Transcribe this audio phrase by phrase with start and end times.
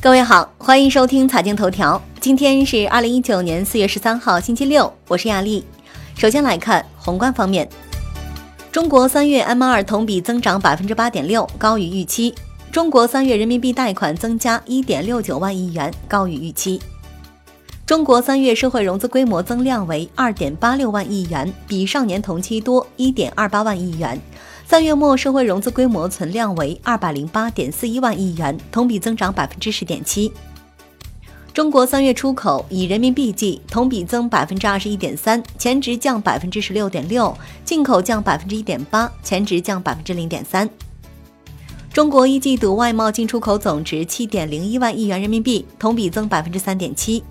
[0.00, 2.00] 各位好，欢迎收听财经头条。
[2.20, 5.64] 今天是二零一九年四月十三号，星期六，我是亚丽。
[6.14, 7.68] 首先来看宏观方面，
[8.70, 12.32] 中国三月 M 二同比增长百分之八点六，高于预期。
[12.70, 16.80] 中国三月人民币贷款增加一点六九万亿元，高于预期。
[17.84, 24.20] 中国三月社会融资规模增量为二点八六万亿元，比上年同期多一点二八万亿元。
[24.68, 30.30] 三月末社会融资规模存量为二百零八点四一万亿元，同比增长百分之十点七。
[31.54, 37.34] 中国三月出口以人民币计，同比增百分之二十一点三，前值降百分之十六点六；
[37.64, 40.68] 进口降百分之一点八，前值降百分之零点三。
[41.90, 47.24] 中国一季度外贸进出口总值七点零一万亿元人民币，同比增百分之三点七。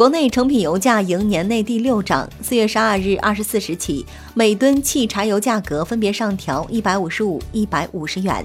[0.00, 8.42] 国内成品油价迎年内第六涨，四月十二日二十四时起，每吨汽柴油价格分别上调一百五十五、一百五十元。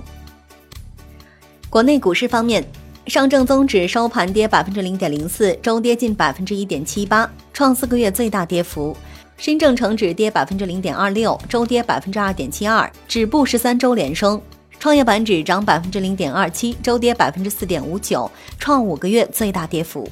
[1.69, 2.61] 国内股市方面，
[3.07, 8.93] 上证综指收盘跌百分之零点零四，周跌近百分之一点七八，创四个月最大跌幅；
[9.37, 14.37] 深证成指跌百分之零点二六，周跌百分之二点七二，止步十三周连升；
[14.77, 18.29] 创业板指涨百分之零点二七，周跌百分之四点五九，
[18.59, 20.05] 创五个月最大跌幅。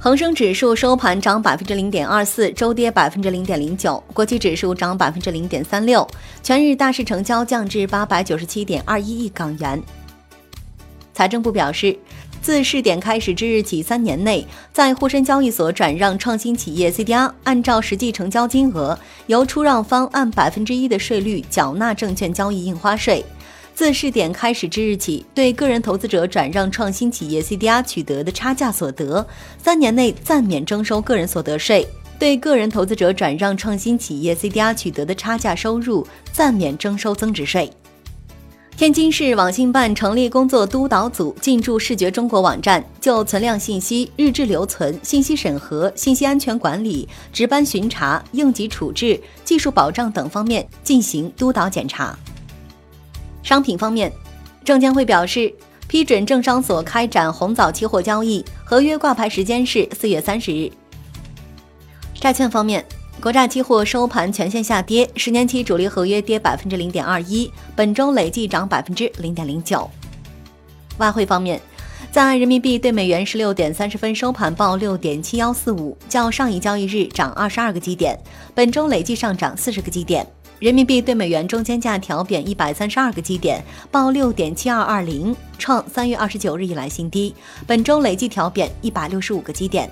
[0.00, 4.00] 恒生指数收盘涨百分之零点二四，周跌百分之零点零九。
[4.14, 6.06] 国际指数涨百分之零点三六，
[6.40, 9.82] 全日大市成交降至八百九十七点二一亿港元。
[11.12, 11.98] 财政部表示，
[12.40, 18.96] 自试点开始之日起三年内，在沪深交易所转让创新企业 CDR，按照实际成交金额，
[19.26, 23.24] 由出让方按百分之一的税率缴纳证券交易印花税。
[23.78, 29.24] 自试点开始之日起，对个人投资者转让创新企业 CDR 取得的差价所得，
[29.62, 31.86] 三年内暂免征收个人所得税；
[32.18, 37.70] 对个人投资者转让创新企业 CDR 取得的差价收入，暂免征收增值税。
[38.76, 52.18] 天津市网信办成立工作督导组，进驻视觉中国网站，就存量信息、日志留存、信息审核、信息安全管理、值班巡查、应急处置、技术保障等方面进行督导检查。
[53.48, 54.12] 商品方面，
[54.62, 55.50] 证监会表示
[55.86, 60.70] 批准证商所开展红枣期货交易，合约挂牌时间是四月三十日。
[62.20, 62.84] 债券方面，
[63.22, 69.88] 国债期货收盘全线下跌，十年期主力合约跌百分之零点二一，本周累计涨百分之零点零九。
[70.98, 71.58] 外汇方面，
[72.12, 78.14] 在人民币对美元十六点三十分收盘报六点七幺四五，较上一交易日涨二十二个基点，
[78.54, 80.26] 本周累计上涨四十个基点。
[80.58, 87.34] 人民币对美元中间价调贬一百三十二个基点，报六点七二二零，创三月二十九日以来新低。
[87.66, 89.88] 本周累计调贬一百六十五个基点。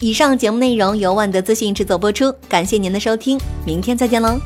[0.00, 4.38] 以上节目内容由万德资讯制作播出，感谢您的收听，明天再见喽。